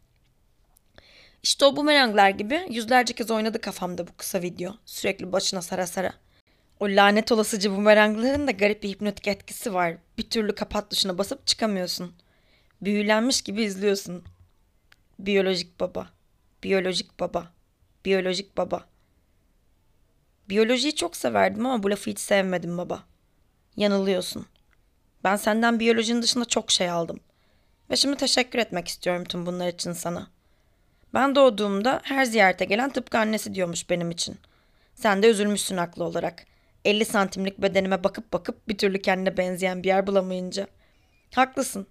İşte 1.43 1.65
o 1.65 1.77
bumeranglar 1.77 2.31
gibi 2.31 2.67
yüzlerce 2.71 3.15
kez 3.15 3.31
oynadı 3.31 3.61
kafamda 3.61 4.07
bu 4.07 4.17
kısa 4.17 4.43
video. 4.43 4.77
Sürekli 4.85 5.33
başına 5.33 5.63
sara 5.63 5.87
sara. 5.87 6.13
O 6.81 6.87
lanet 6.87 7.33
olasıcı 7.33 7.73
bumerangların 7.73 8.47
da 8.47 8.51
garip 8.51 8.83
bir 8.83 8.89
hipnotik 8.89 9.29
etkisi 9.29 9.75
var. 9.75 9.97
Bir 10.19 10.31
türlü 10.31 10.55
kapat 10.55 10.91
tuşuna 10.91 11.19
basıp 11.19 11.47
çıkamıyorsun. 11.47 12.15
Büyülenmiş 12.83 13.43
gibi 13.43 13.63
izliyorsun. 13.63 14.25
Biyolojik 15.19 15.81
baba. 15.81 16.11
Biyolojik 16.63 17.21
baba. 17.21 17.53
Biyolojik 18.05 18.57
baba. 18.57 18.85
Biyolojiyi 20.49 20.95
çok 20.95 21.17
severdim 21.17 21.67
ama 21.67 21.83
bu 21.83 21.91
lafı 21.91 22.11
hiç 22.11 22.19
sevmedim 22.19 22.79
baba. 22.79 23.05
Yanılıyorsun. 23.77 24.47
Ben 25.25 25.37
senden 25.37 25.81
biyolojinin 25.81 26.23
dışında 26.23 26.45
çok 26.45 26.71
şey 26.71 26.91
aldım. 26.91 27.21
Ve 27.91 27.97
şimdi 27.97 28.17
teşekkür 28.17 28.59
etmek 28.59 28.89
istiyorum 28.89 29.25
tüm 29.25 29.47
bunlar 29.47 29.69
için 29.69 29.93
sana.'' 29.93 30.40
Ben 31.15 31.35
doğduğumda 31.35 32.01
her 32.05 32.25
ziyarete 32.25 32.65
gelen 32.65 32.91
tıpkı 32.91 33.19
annesi 33.19 33.55
diyormuş 33.55 33.91
benim 33.91 34.11
için. 34.11 34.37
Sen 34.95 35.23
de 35.23 35.31
üzülmüşsün 35.31 35.77
haklı 35.77 36.05
olarak. 36.05 36.47
50 36.85 37.05
santimlik 37.05 37.59
bedenime 37.59 38.05
bakıp 38.05 38.33
bakıp 38.33 38.69
bir 38.69 38.79
türlü 38.79 39.03
kendine 39.03 39.37
benzeyen 39.37 39.83
bir 39.83 39.89
yer 39.89 40.07
bulamayınca. 40.07 40.67
Haklısın. 41.35 41.87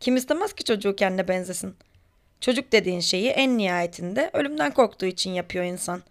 Kim 0.00 0.16
istemez 0.16 0.52
ki 0.52 0.64
çocuğu 0.64 0.96
kendine 0.96 1.28
benzesin. 1.28 1.76
Çocuk 2.40 2.72
dediğin 2.72 3.00
şeyi 3.00 3.28
en 3.28 3.58
nihayetinde 3.58 4.30
ölümden 4.32 4.74
korktuğu 4.74 5.06
için 5.06 5.30
yapıyor 5.30 5.64
insan. 5.64 6.02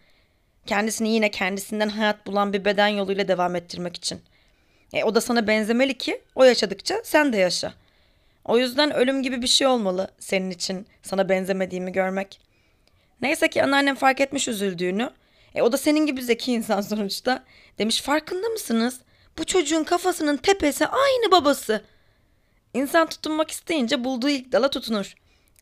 Kendisini 0.65 1.09
yine 1.09 1.31
kendisinden 1.31 1.89
hayat 1.89 2.27
bulan 2.27 2.53
bir 2.53 2.65
beden 2.65 2.87
yoluyla 2.87 3.27
devam 3.27 3.55
ettirmek 3.55 3.95
için. 3.95 4.21
E, 4.93 5.03
o 5.03 5.15
da 5.15 5.21
sana 5.21 5.47
benzemeli 5.47 5.97
ki 5.97 6.21
o 6.35 6.43
yaşadıkça 6.43 7.01
sen 7.03 7.33
de 7.33 7.37
yaşa. 7.37 7.73
O 8.45 8.57
yüzden 8.57 8.93
ölüm 8.93 9.23
gibi 9.23 9.41
bir 9.41 9.47
şey 9.47 9.67
olmalı 9.67 10.11
senin 10.19 10.51
için 10.51 10.87
sana 11.01 11.29
benzemediğimi 11.29 11.91
görmek. 11.91 12.39
Neyse 13.21 13.49
ki 13.49 13.63
anneannem 13.63 13.95
fark 13.95 14.21
etmiş 14.21 14.47
üzüldüğünü. 14.47 15.09
E, 15.55 15.61
o 15.61 15.71
da 15.71 15.77
senin 15.77 16.05
gibi 16.05 16.23
zeki 16.23 16.53
insan 16.53 16.81
sonuçta. 16.81 17.43
Demiş 17.77 18.01
farkında 18.01 18.49
mısınız? 18.49 18.99
Bu 19.37 19.45
çocuğun 19.45 19.83
kafasının 19.83 20.37
tepesi 20.37 20.87
aynı 20.87 21.31
babası. 21.31 21.83
İnsan 22.73 23.07
tutunmak 23.07 23.51
isteyince 23.51 24.03
bulduğu 24.03 24.29
ilk 24.29 24.51
dala 24.51 24.69
tutunur. 24.69 25.13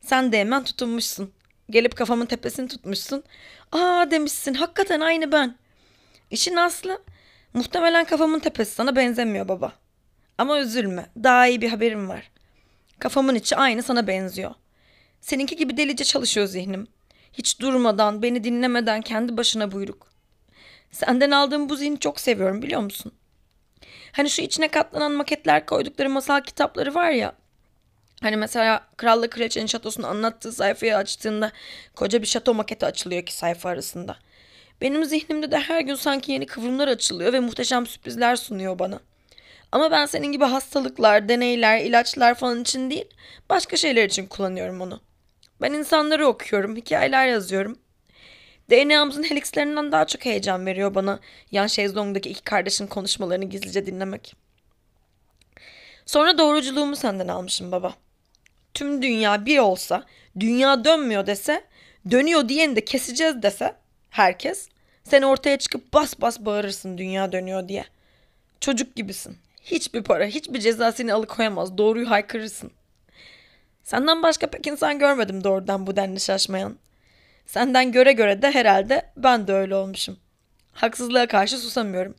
Sen 0.02 0.32
de 0.32 0.40
hemen 0.40 0.64
tutunmuşsun. 0.64 1.34
Gelip 1.70 1.96
kafamın 1.96 2.26
tepesini 2.26 2.68
tutmuşsun. 2.68 3.24
Aa 3.72 4.12
demişsin 4.12 4.54
hakikaten 4.54 5.00
aynı 5.00 5.32
ben. 5.32 5.56
İşin 6.32 6.56
aslı 6.56 7.02
muhtemelen 7.54 8.06
kafamın 8.06 8.40
tepesi 8.40 8.76
sana 8.76 8.96
benzemiyor 8.96 9.48
baba. 9.48 9.74
Ama 10.38 10.60
üzülme 10.60 11.06
daha 11.24 11.48
iyi 11.48 11.62
bir 11.62 11.70
haberim 11.70 12.10
var. 12.10 12.32
Kafamın 13.00 13.36
içi 13.36 13.56
aynı 13.56 13.84
sana 13.84 14.08
benziyor. 14.08 14.52
Seninki 15.22 15.56
gibi 15.56 15.78
delice 15.78 16.04
çalışıyor 16.04 16.48
zihnim. 16.48 16.88
Hiç 17.34 17.60
durmadan, 17.60 18.22
beni 18.22 18.44
dinlemeden 18.44 19.02
kendi 19.02 19.38
başına 19.38 19.72
buyruk. 19.72 20.08
Senden 20.92 21.32
aldığım 21.32 21.70
bu 21.70 21.76
zihni 21.76 22.00
çok 22.00 22.20
seviyorum 22.20 22.62
biliyor 22.62 22.82
musun? 22.82 23.12
Hani 24.12 24.30
şu 24.30 24.42
içine 24.42 24.68
katlanan 24.68 25.12
maketler 25.12 25.66
koydukları 25.66 26.10
masal 26.10 26.42
kitapları 26.42 26.96
var 26.96 27.12
ya. 27.12 27.34
Hani 28.22 28.38
mesela 28.38 28.88
Kralla 28.98 29.30
Kraliçenin 29.30 29.66
şatosunu 29.66 30.08
anlattığı 30.08 30.52
sayfayı 30.52 30.98
açtığında 30.98 31.52
koca 31.96 32.22
bir 32.22 32.28
şato 32.28 32.54
maketi 32.54 32.86
açılıyor 32.86 33.26
ki 33.26 33.34
sayfa 33.34 33.70
arasında. 33.70 34.18
Benim 34.82 35.06
zihnimde 35.06 35.52
de 35.52 35.60
her 35.60 35.82
gün 35.82 35.96
sanki 35.96 36.32
yeni 36.32 36.46
kıvrımlar 36.46 36.88
açılıyor 36.88 37.34
ve 37.34 37.40
muhteşem 37.40 37.88
sürprizler 37.88 38.36
sunuyor 38.36 38.80
bana. 38.80 39.00
Ama 39.72 39.92
ben 39.92 40.06
senin 40.06 40.32
gibi 40.32 40.46
hastalıklar, 40.46 41.30
deneyler, 41.30 41.80
ilaçlar 41.80 42.36
falan 42.36 42.62
için 42.62 42.90
değil, 42.90 43.06
başka 43.50 43.78
şeyler 43.78 44.06
için 44.06 44.28
kullanıyorum 44.28 44.82
onu. 44.82 45.02
Ben 45.62 45.74
insanları 45.74 46.28
okuyorum, 46.28 46.76
hikayeler 46.76 47.28
yazıyorum. 47.28 47.80
DNA'mızın 48.70 49.24
helixlerinden 49.24 49.92
daha 49.92 50.08
çok 50.08 50.26
heyecan 50.26 50.66
veriyor 50.66 50.96
bana 50.96 51.20
yan 51.52 51.68
şezlongdaki 51.68 52.30
iki 52.30 52.44
kardeşin 52.44 52.88
konuşmalarını 52.88 53.46
gizlice 53.46 53.86
dinlemek. 53.86 54.36
Sonra 56.06 56.38
doğruculuğumu 56.38 56.96
senden 56.96 57.28
almışım 57.28 57.72
baba. 57.72 57.94
Tüm 58.74 59.02
dünya 59.02 59.46
bir 59.46 59.60
olsa, 59.60 60.04
dünya 60.40 60.86
dönmüyor 60.86 61.28
dese, 61.28 61.64
dönüyor 62.12 62.50
diyeni 62.50 62.76
de 62.76 62.86
keseceğiz 62.86 63.44
dese 63.44 63.76
herkes, 64.10 64.70
sen 65.04 65.22
ortaya 65.22 65.58
çıkıp 65.58 65.94
bas 65.94 66.22
bas 66.22 66.40
bağırırsın 66.40 66.98
dünya 66.98 67.32
dönüyor 67.32 67.68
diye. 67.68 67.86
Çocuk 68.60 68.96
gibisin. 68.96 69.38
Hiçbir 69.64 70.04
para, 70.04 70.26
hiçbir 70.26 70.60
ceza 70.60 70.92
seni 70.92 71.14
alıkoyamaz. 71.14 71.78
Doğruyu 71.78 72.10
haykırırsın. 72.10 72.72
Senden 73.84 74.24
başka 74.24 74.48
pek 74.48 74.68
insan 74.68 75.00
görmedim 75.00 75.44
doğrudan 75.44 75.88
bu 75.88 75.96
denli 75.96 76.20
şaşmayan. 76.20 76.78
Senden 77.46 77.92
göre 77.92 78.12
göre 78.12 78.42
de 78.42 78.52
herhalde 78.52 79.12
ben 79.18 79.48
de 79.48 79.54
öyle 79.54 79.76
olmuşum. 79.76 80.18
Haksızlığa 80.72 81.28
karşı 81.28 81.58
susamıyorum. 81.58 82.16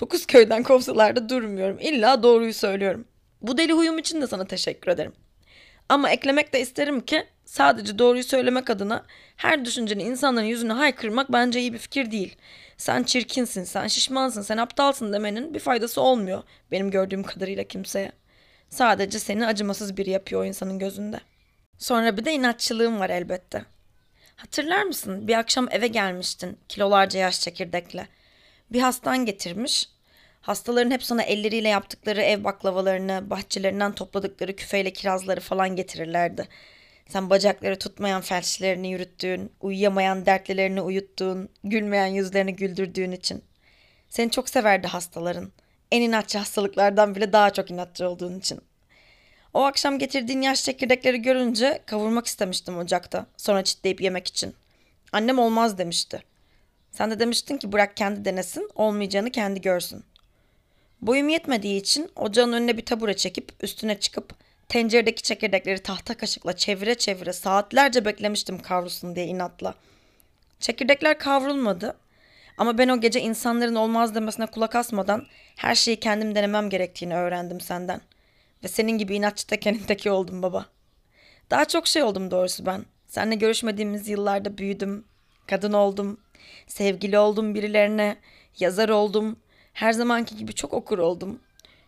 Dokuz 0.00 0.26
köyden 0.26 0.62
kovsalar 0.62 1.16
da 1.16 1.28
durmuyorum. 1.28 1.78
İlla 1.80 2.22
doğruyu 2.22 2.54
söylüyorum. 2.54 3.04
Bu 3.42 3.58
deli 3.58 3.72
huyum 3.72 3.98
için 3.98 4.20
de 4.20 4.26
sana 4.26 4.44
teşekkür 4.44 4.90
ederim. 4.90 5.12
Ama 5.88 6.10
eklemek 6.10 6.52
de 6.52 6.60
isterim 6.60 7.00
ki 7.00 7.26
sadece 7.44 7.98
doğruyu 7.98 8.24
söylemek 8.24 8.70
adına 8.70 9.04
her 9.36 9.64
düşünceni 9.64 10.02
insanların 10.02 10.46
yüzüne 10.46 10.72
haykırmak 10.72 11.32
bence 11.32 11.60
iyi 11.60 11.72
bir 11.72 11.78
fikir 11.78 12.10
değil. 12.10 12.36
Sen 12.76 13.02
çirkinsin, 13.02 13.64
sen 13.64 13.86
şişmansın, 13.86 14.42
sen 14.42 14.56
aptalsın 14.56 15.12
demenin 15.12 15.54
bir 15.54 15.58
faydası 15.58 16.00
olmuyor 16.00 16.42
benim 16.70 16.90
gördüğüm 16.90 17.22
kadarıyla 17.22 17.64
kimseye. 17.64 18.12
Sadece 18.70 19.18
seni 19.18 19.46
acımasız 19.46 19.96
biri 19.96 20.10
yapıyor 20.10 20.40
o 20.40 20.44
insanın 20.44 20.78
gözünde. 20.78 21.20
Sonra 21.78 22.16
bir 22.16 22.24
de 22.24 22.32
inatçılığım 22.32 23.00
var 23.00 23.10
elbette. 23.10 23.64
Hatırlar 24.36 24.82
mısın? 24.82 25.28
Bir 25.28 25.38
akşam 25.38 25.68
eve 25.70 25.86
gelmiştin 25.86 26.58
kilolarca 26.68 27.20
yaş 27.20 27.40
çekirdekle. 27.40 28.06
Bir 28.72 28.80
hastan 28.80 29.26
getirmiş. 29.26 29.88
Hastaların 30.40 30.90
hep 30.90 31.02
sana 31.02 31.22
elleriyle 31.22 31.68
yaptıkları 31.68 32.22
ev 32.22 32.44
baklavalarını, 32.44 33.30
bahçelerinden 33.30 33.92
topladıkları 33.92 34.56
küfeyle 34.56 34.92
kirazları 34.92 35.40
falan 35.40 35.76
getirirlerdi. 35.76 36.48
Sen 37.08 37.30
bacakları 37.30 37.78
tutmayan 37.78 38.20
felçlerini 38.20 38.90
yürüttüğün, 38.90 39.52
uyuyamayan 39.60 40.26
dertlilerini 40.26 40.80
uyuttuğun, 40.80 41.48
gülmeyen 41.64 42.06
yüzlerini 42.06 42.56
güldürdüğün 42.56 43.12
için. 43.12 43.44
Seni 44.08 44.30
çok 44.30 44.48
severdi 44.48 44.86
hastaların. 44.86 45.52
En 45.92 46.02
inatçı 46.02 46.38
hastalıklardan 46.38 47.14
bile 47.14 47.32
daha 47.32 47.50
çok 47.50 47.70
inatçı 47.70 48.08
olduğun 48.08 48.38
için. 48.38 48.60
O 49.54 49.62
akşam 49.62 49.98
getirdiğin 49.98 50.42
yaş 50.42 50.64
çekirdekleri 50.64 51.22
görünce 51.22 51.82
kavurmak 51.86 52.26
istemiştim 52.26 52.78
ocakta. 52.78 53.26
Sonra 53.36 53.64
çitleyip 53.64 54.00
yemek 54.00 54.26
için. 54.26 54.54
Annem 55.12 55.38
olmaz 55.38 55.78
demişti. 55.78 56.22
Sen 56.90 57.10
de 57.10 57.20
demiştin 57.20 57.56
ki 57.56 57.72
bırak 57.72 57.96
kendi 57.96 58.24
denesin, 58.24 58.70
olmayacağını 58.74 59.30
kendi 59.30 59.60
görsün. 59.60 60.04
Boyum 61.02 61.28
yetmediği 61.28 61.80
için 61.80 62.10
ocağın 62.16 62.52
önüne 62.52 62.76
bir 62.76 62.84
tabure 62.84 63.16
çekip 63.16 63.52
üstüne 63.60 64.00
çıkıp 64.00 64.34
tenceredeki 64.68 65.22
çekirdekleri 65.22 65.78
tahta 65.78 66.16
kaşıkla 66.16 66.56
çevire 66.56 66.94
çevire 66.94 67.32
saatlerce 67.32 68.04
beklemiştim 68.04 68.62
kavrulsun 68.62 69.16
diye 69.16 69.26
inatla. 69.26 69.74
Çekirdekler 70.60 71.18
kavrulmadı 71.18 71.96
ama 72.60 72.78
ben 72.78 72.88
o 72.88 73.00
gece 73.00 73.20
insanların 73.20 73.74
olmaz 73.74 74.14
demesine 74.14 74.46
kulak 74.46 74.74
asmadan 74.74 75.26
her 75.56 75.74
şeyi 75.74 76.00
kendim 76.00 76.34
denemem 76.34 76.70
gerektiğini 76.70 77.16
öğrendim 77.16 77.60
senden. 77.60 78.00
Ve 78.64 78.68
senin 78.68 78.98
gibi 78.98 79.14
inatçı 79.14 79.46
tekenin 79.46 79.78
teki 79.78 80.10
oldum 80.10 80.42
baba. 80.42 80.66
Daha 81.50 81.64
çok 81.64 81.86
şey 81.86 82.02
oldum 82.02 82.30
doğrusu 82.30 82.66
ben. 82.66 82.84
Seninle 83.06 83.34
görüşmediğimiz 83.34 84.08
yıllarda 84.08 84.58
büyüdüm. 84.58 85.04
Kadın 85.46 85.72
oldum. 85.72 86.20
Sevgili 86.66 87.18
oldum 87.18 87.54
birilerine. 87.54 88.16
Yazar 88.58 88.88
oldum. 88.88 89.36
Her 89.72 89.92
zamanki 89.92 90.36
gibi 90.36 90.52
çok 90.52 90.74
okur 90.74 90.98
oldum. 90.98 91.40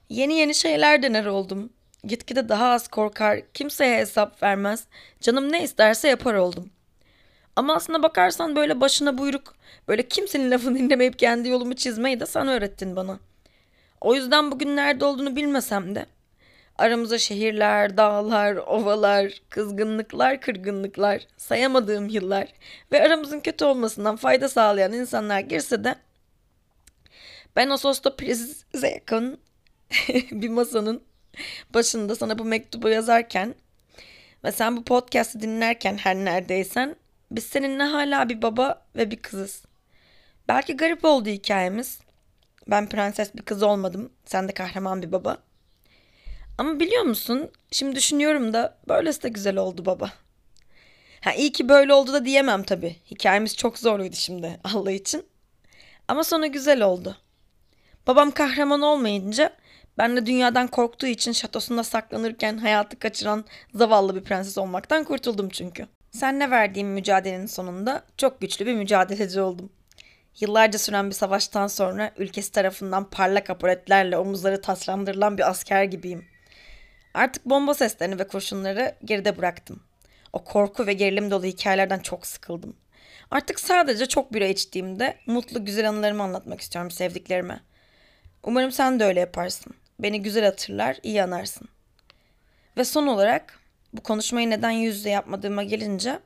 Yeni 0.09 0.35
yeni 0.35 0.55
şeyler 0.55 1.03
dener 1.03 1.27
oldum. 1.27 1.73
Gitgide 2.05 2.49
daha 2.49 2.69
az 2.69 2.89
korkar, 2.89 3.41
kimseye 3.55 3.99
hesap 3.99 4.43
vermez, 4.43 4.85
canım 5.21 5.53
ne 5.53 5.65
isterse 5.65 6.09
yapar 6.09 6.35
oldum. 6.35 6.71
Ama 7.57 7.75
aslına 7.75 8.03
bakarsan 8.03 8.57
böyle 8.57 8.81
başına 8.81 9.19
buyruk, 9.19 9.55
böyle 9.89 10.09
kimsenin 10.09 10.51
lafını 10.51 10.79
dinlemeyip 10.79 11.19
kendi 11.19 11.49
yolumu 11.49 11.75
çizmeyi 11.77 12.21
de 12.21 12.27
sen 12.27 12.49
öğrettin 12.49 12.97
bana. 12.97 13.19
O 14.01 14.15
yüzden 14.15 14.51
bugün 14.51 14.77
nerede 14.77 15.05
olduğunu 15.05 15.37
bilmesem 15.37 15.95
de 15.95 16.07
aramıza 16.79 17.19
şehirler, 17.19 17.97
dağlar, 17.97 18.57
ovalar, 18.57 19.43
kızgınlıklar, 19.51 20.41
kırgınlıklar, 20.41 21.27
sayamadığım 21.37 22.09
yıllar 22.09 22.53
ve 22.93 23.03
aramızın 23.03 23.41
kötü 23.41 23.65
olmasından 23.65 24.17
fayda 24.17 24.49
sağlayan 24.49 24.93
insanlar 24.93 25.41
girse 25.41 25.85
de 25.85 25.95
ben 27.57 27.71
o 27.71 27.77
sosta 27.77 28.17
prize 28.17 28.89
yakın 28.89 29.39
bir 30.31 30.49
masanın 30.49 31.03
başında 31.75 32.17
sana 32.17 32.39
bu 32.39 32.45
mektubu 32.45 32.89
yazarken 32.89 33.55
ve 34.45 34.53
sen 34.53 34.77
bu 34.77 34.85
podcast'ı 34.85 35.41
dinlerken 35.41 35.97
her 35.97 36.17
neredeysen 36.17 36.97
biz 37.37 37.45
seninle 37.45 37.83
hala 37.83 38.29
bir 38.29 38.43
baba 38.43 38.87
ve 38.97 39.11
bir 39.11 39.17
kızız. 39.17 39.65
Belki 40.49 40.77
garip 40.77 41.05
oldu 41.05 41.29
hikayemiz. 41.29 42.01
Ben 42.69 42.89
prenses 42.89 43.35
bir 43.35 43.43
kız 43.43 43.63
olmadım. 43.63 44.13
Sen 44.25 44.49
de 44.49 44.53
kahraman 44.53 45.03
bir 45.03 45.13
baba. 45.13 45.39
Ama 46.59 46.81
biliyor 46.81 47.03
musun? 47.03 47.51
Şimdi 47.71 47.97
düşünüyorum 47.97 48.53
da 48.53 48.79
böylesi 48.89 49.23
de 49.23 49.29
güzel 49.29 49.57
oldu 49.57 49.87
baba. 49.87 50.11
Ha 51.21 51.33
iyi 51.33 51.53
ki 51.53 51.69
böyle 51.69 51.95
oldu 51.95 52.13
da 52.13 52.25
diyemem 52.25 52.63
tabii. 52.63 52.97
Hikayemiz 53.11 53.57
çok 53.57 53.79
zorluydu 53.79 54.17
şimdi 54.17 54.61
Allah 54.65 54.93
için. 54.93 55.27
Ama 56.09 56.25
sonu 56.25 56.53
güzel 56.53 56.83
oldu. 56.83 57.17
Babam 58.07 58.31
kahraman 58.31 58.83
olmayınca 58.83 59.57
ben 59.99 60.17
de 60.17 60.27
dünyadan 60.27 60.67
korktuğu 60.67 61.07
için 61.07 61.33
şatosunda 61.33 61.85
saklanırken 61.85 62.59
hayatı 62.59 62.99
kaçıran 62.99 63.45
zavallı 63.75 64.17
bir 64.17 64.25
prenses 64.25 64.59
olmaktan 64.59 65.05
kurtuldum 65.05 65.49
çünkü. 65.49 65.87
Senle 66.13 66.51
verdiğim 66.51 66.89
mücadelenin 66.89 67.47
sonunda 67.47 68.05
çok 68.17 68.41
güçlü 68.41 68.67
bir 68.67 68.75
mücadeleci 68.75 69.41
oldum. 69.41 69.73
Yıllarca 70.41 70.79
süren 70.79 71.11
bir 71.11 71.15
savaştan 71.15 71.67
sonra 71.67 72.13
ülkesi 72.17 72.53
tarafından 72.53 73.11
parlak 73.11 73.51
apoletlerle 73.51 74.19
omuzları 74.19 74.61
taslandırılan 74.61 75.39
bir 75.39 75.51
asker 75.51 75.85
gibiyim. 75.85 76.25
Artık 77.15 77.47
bomba 77.47 77.75
seslerini 77.75 78.19
ve 78.19 78.27
kurşunları 78.27 78.95
geride 79.05 79.39
bıraktım. 79.39 79.83
O 80.33 80.45
korku 80.45 80.87
ve 80.87 80.93
gerilim 80.93 81.31
dolu 81.31 81.45
hikayelerden 81.45 81.99
çok 81.99 82.27
sıkıldım. 82.27 82.77
Artık 83.31 83.61
sadece 83.61 84.07
çok 84.07 84.35
bira 84.35 84.47
içtiğimde 84.47 85.17
mutlu 85.27 85.65
güzel 85.65 85.89
anılarımı 85.89 86.23
anlatmak 86.23 86.61
istiyorum 86.61 86.91
sevdiklerime. 86.91 87.61
Umarım 88.43 88.73
sen 88.73 89.01
de 89.01 89.05
öyle 89.05 89.21
yaparsın. 89.21 89.75
Beni 89.99 90.23
güzel 90.23 90.45
hatırlar, 90.45 90.99
iyi 91.03 91.23
anarsın. 91.23 91.69
Ve 92.77 92.85
son 92.85 93.07
olarak 93.07 93.62
bu 93.93 94.03
konuşmayı 94.03 94.51
neden 94.51 94.71
yüz 94.71 94.97
yüze 94.97 95.11
yapmadığıma 95.11 95.63
gelince 95.63 96.19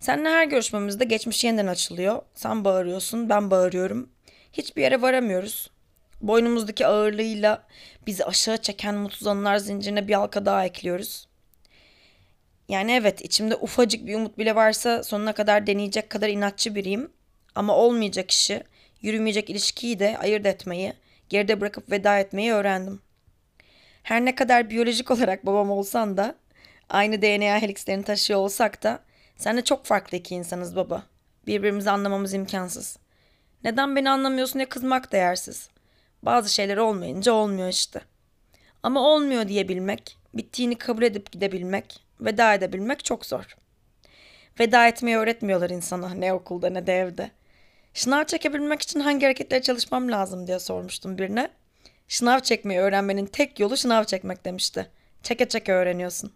Seninle 0.00 0.28
her 0.28 0.44
görüşmemizde 0.44 1.04
geçmiş 1.04 1.44
yeniden 1.44 1.66
açılıyor. 1.66 2.22
Sen 2.34 2.64
bağırıyorsun, 2.64 3.28
ben 3.28 3.50
bağırıyorum. 3.50 4.10
Hiçbir 4.52 4.82
yere 4.82 5.02
varamıyoruz. 5.02 5.70
Boynumuzdaki 6.20 6.86
ağırlığıyla 6.86 7.66
bizi 8.06 8.24
aşağı 8.24 8.56
çeken 8.56 8.94
mutsuz 8.94 9.26
anılar 9.26 9.56
zincirine 9.56 10.08
bir 10.08 10.14
halka 10.14 10.46
daha 10.46 10.64
ekliyoruz. 10.64 11.28
Yani 12.68 12.92
evet 12.92 13.24
içimde 13.24 13.56
ufacık 13.56 14.06
bir 14.06 14.14
umut 14.14 14.38
bile 14.38 14.54
varsa 14.54 15.02
sonuna 15.02 15.32
kadar 15.32 15.66
deneyecek 15.66 16.10
kadar 16.10 16.28
inatçı 16.28 16.74
biriyim. 16.74 17.12
Ama 17.54 17.76
olmayacak 17.76 18.30
işi, 18.30 18.62
yürümeyecek 19.02 19.50
ilişkiyi 19.50 19.98
de 19.98 20.18
ayırt 20.18 20.46
etmeyi, 20.46 20.92
geride 21.28 21.60
bırakıp 21.60 21.90
veda 21.90 22.18
etmeyi 22.18 22.52
öğrendim. 22.52 23.00
Her 24.02 24.24
ne 24.24 24.34
kadar 24.34 24.70
biyolojik 24.70 25.10
olarak 25.10 25.46
babam 25.46 25.70
olsan 25.70 26.16
da, 26.16 26.34
aynı 26.90 27.22
DNA 27.22 27.62
helixlerini 27.62 28.04
taşıyor 28.04 28.40
olsak 28.40 28.82
da 28.82 29.00
sen 29.36 29.56
de 29.56 29.64
çok 29.64 29.84
farklı 29.86 30.16
iki 30.16 30.34
insanız 30.34 30.76
baba. 30.76 31.02
Birbirimizi 31.46 31.90
anlamamız 31.90 32.34
imkansız. 32.34 32.98
Neden 33.64 33.96
beni 33.96 34.10
anlamıyorsun 34.10 34.54
diye 34.54 34.68
kızmak 34.68 35.12
değersiz. 35.12 35.68
Bazı 36.22 36.54
şeyler 36.54 36.76
olmayınca 36.76 37.32
olmuyor 37.32 37.68
işte. 37.68 38.00
Ama 38.82 39.00
olmuyor 39.00 39.48
diyebilmek, 39.48 40.18
bittiğini 40.34 40.78
kabul 40.78 41.02
edip 41.02 41.32
gidebilmek, 41.32 42.00
veda 42.20 42.54
edebilmek 42.54 43.04
çok 43.04 43.26
zor. 43.26 43.56
Veda 44.60 44.88
etmeyi 44.88 45.16
öğretmiyorlar 45.16 45.70
insana 45.70 46.14
ne 46.14 46.32
okulda 46.32 46.70
ne 46.70 46.86
de 46.86 46.98
evde. 46.98 47.30
Şınav 47.94 48.24
çekebilmek 48.24 48.82
için 48.82 49.00
hangi 49.00 49.26
hareketleri 49.26 49.62
çalışmam 49.62 50.10
lazım 50.10 50.46
diye 50.46 50.58
sormuştum 50.58 51.18
birine. 51.18 51.50
Şınav 52.08 52.40
çekmeyi 52.40 52.80
öğrenmenin 52.80 53.26
tek 53.26 53.60
yolu 53.60 53.76
şınav 53.76 54.04
çekmek 54.04 54.44
demişti. 54.44 54.90
Çeke 55.22 55.48
çeke 55.48 55.72
öğreniyorsun. 55.72 56.32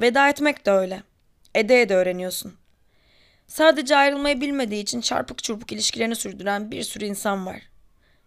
Veda 0.00 0.28
etmek 0.28 0.66
de 0.66 0.70
öyle. 0.70 1.02
Ede 1.54 1.82
ede 1.82 1.94
öğreniyorsun. 1.94 2.54
Sadece 3.46 3.96
ayrılmayı 3.96 4.40
bilmediği 4.40 4.82
için 4.82 5.00
çarpık 5.00 5.42
çurpuk 5.42 5.72
ilişkilerini 5.72 6.16
sürdüren 6.16 6.70
bir 6.70 6.82
sürü 6.82 7.04
insan 7.04 7.46
var. 7.46 7.62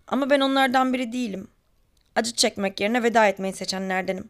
Ama 0.08 0.30
ben 0.30 0.40
onlardan 0.40 0.94
biri 0.94 1.12
değilim. 1.14 1.48
Acı 2.16 2.34
çekmek 2.34 2.80
yerine 2.80 3.04
veda 3.04 3.28
etmeyi 3.28 3.54
seçenlerdenim. 3.54 4.30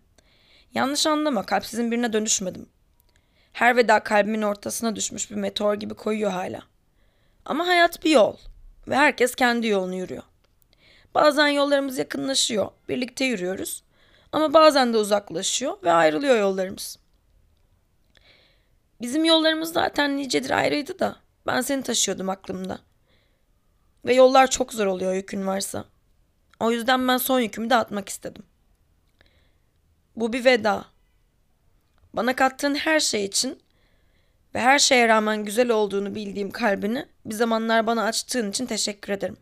Yanlış 0.74 1.08
anlama 1.08 1.46
kalpsizin 1.46 1.92
birine 1.92 2.14
dönüşmedim. 2.14 2.70
Her 3.54 3.78
veda 3.78 4.00
kalbimin 4.00 4.42
ortasına 4.42 4.96
düşmüş 4.96 5.32
bir 5.32 5.36
meteor 5.36 5.74
gibi 5.74 5.94
koyuyor 5.94 6.32
hala. 6.32 6.60
Ama 7.46 7.68
hayat 7.68 8.06
bir 8.06 8.12
yol 8.12 8.38
ve 8.88 8.96
herkes 8.96 9.36
kendi 9.36 9.68
yolunu 9.68 9.96
yürüyor. 9.96 10.24
Bazen 11.16 11.48
yollarımız 11.48 11.98
yakınlaşıyor, 11.98 12.72
birlikte 12.90 13.26
yürüyoruz. 13.26 13.84
Ama 14.32 14.54
bazen 14.54 14.94
de 14.94 14.98
uzaklaşıyor 14.98 15.78
ve 15.84 15.92
ayrılıyor 15.92 16.40
yollarımız. 16.40 17.03
Bizim 19.04 19.26
yollarımız 19.26 19.74
zaten 19.74 20.18
nicedir 20.18 20.50
ayrıydı 20.50 21.00
da 21.00 21.16
ben 21.48 21.62
seni 21.62 21.84
taşıyordum 21.84 22.30
aklımda. 22.30 22.80
Ve 24.06 24.14
yollar 24.14 24.50
çok 24.50 24.74
zor 24.74 24.86
oluyor 24.86 25.14
yükün 25.14 25.48
varsa. 25.48 25.86
O 26.60 26.72
yüzden 26.72 27.08
ben 27.08 27.18
son 27.18 27.40
yükümü 27.40 27.70
dağıtmak 27.70 28.10
istedim. 28.10 28.44
Bu 30.16 30.34
bir 30.34 30.46
veda. 30.46 30.86
Bana 32.14 32.36
kattığın 32.36 32.76
her 32.76 33.00
şey 33.00 33.26
için 33.26 33.60
ve 34.56 34.60
her 34.60 34.80
şeye 34.80 35.08
rağmen 35.08 35.46
güzel 35.46 35.70
olduğunu 35.70 36.16
bildiğim 36.16 36.52
kalbini 36.52 37.06
bir 37.26 37.36
zamanlar 37.36 37.88
bana 37.88 38.04
açtığın 38.04 38.50
için 38.50 38.66
teşekkür 38.66 39.14
ederim. 39.14 39.38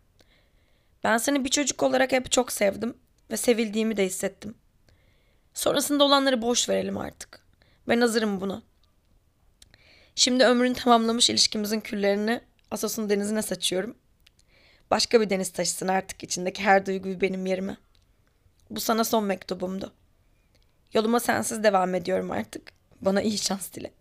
Ben 1.03 1.17
seni 1.17 1.45
bir 1.45 1.49
çocuk 1.49 1.83
olarak 1.83 2.11
hep 2.11 2.31
çok 2.31 2.51
sevdim 2.51 2.97
ve 3.31 3.37
sevildiğimi 3.37 3.97
de 3.97 4.05
hissettim. 4.05 4.55
Sonrasında 5.53 6.03
olanları 6.03 6.41
boş 6.41 6.69
verelim 6.69 6.97
artık. 6.97 7.39
Ben 7.87 8.01
hazırım 8.01 8.41
buna. 8.41 8.70
Şimdi 10.15 10.43
ömrünü 10.45 10.73
tamamlamış 10.73 11.29
ilişkimizin 11.29 11.79
küllerini 11.79 12.41
Asos'un 12.71 13.09
denizine 13.09 13.41
saçıyorum. 13.41 13.97
Başka 14.91 15.21
bir 15.21 15.29
deniz 15.29 15.49
taşısın 15.49 15.87
artık 15.87 16.23
içindeki 16.23 16.63
her 16.63 16.85
duyguyu 16.85 17.21
benim 17.21 17.45
yerime. 17.45 17.77
Bu 18.69 18.79
sana 18.79 19.03
son 19.03 19.23
mektubumdu. 19.23 19.93
Yoluma 20.93 21.19
sensiz 21.19 21.63
devam 21.63 21.95
ediyorum 21.95 22.31
artık. 22.31 22.73
Bana 23.01 23.21
iyi 23.21 23.37
şans 23.37 23.73
dile. 23.73 23.91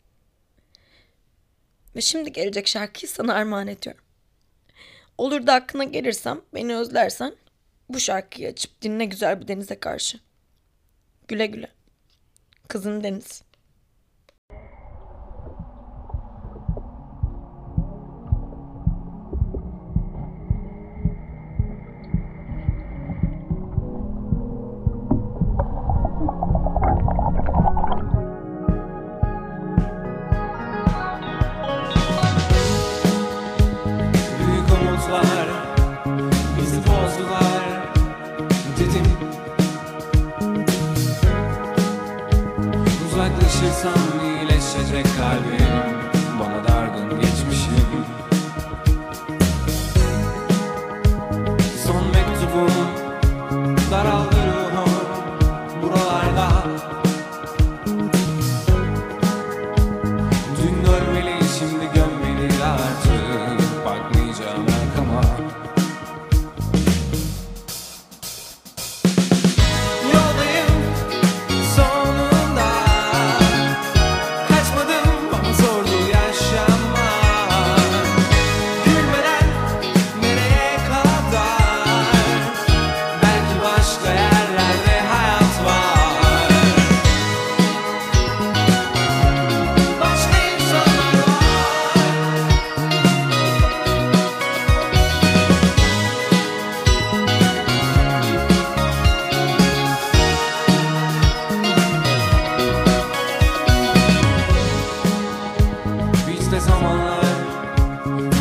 Ve 1.96 2.00
şimdi 2.00 2.32
gelecek 2.32 2.66
şarkıyı 2.66 3.10
sana 3.10 3.34
armağan 3.34 3.66
ediyorum. 3.66 4.04
Olur 5.18 5.46
da 5.46 5.54
aklına 5.54 5.84
gelirsem, 5.84 6.40
beni 6.54 6.76
özlersen 6.76 7.34
bu 7.88 8.00
şarkıyı 8.00 8.48
açıp 8.48 8.82
dinle 8.82 9.04
güzel 9.04 9.40
bir 9.40 9.48
denize 9.48 9.80
karşı. 9.80 10.20
Güle 11.28 11.46
güle. 11.46 11.68
Kızım 12.68 13.04
Deniz. 13.04 13.42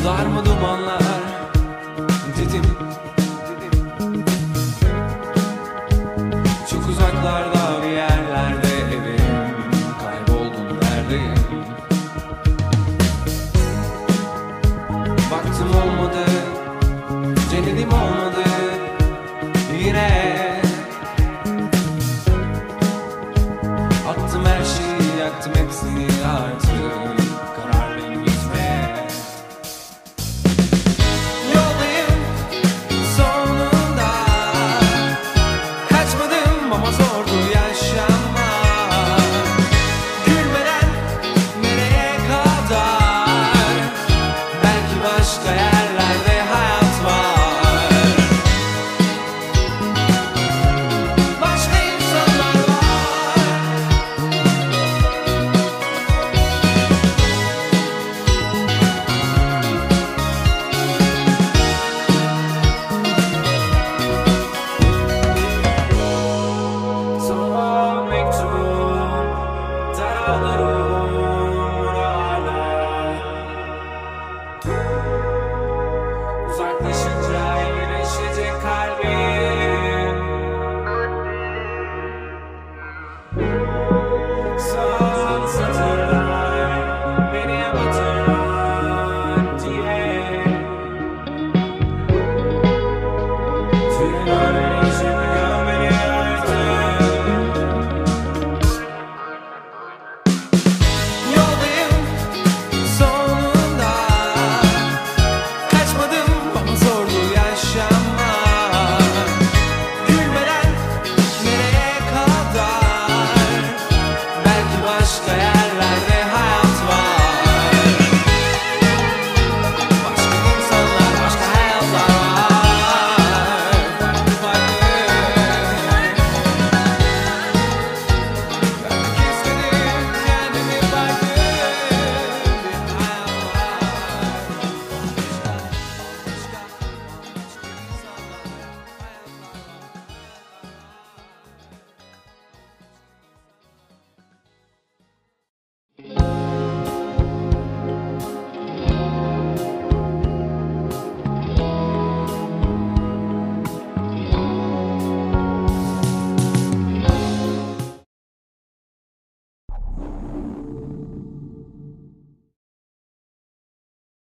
Dar 0.09 0.25
mı 0.25 0.45
dumanlar 0.45 1.08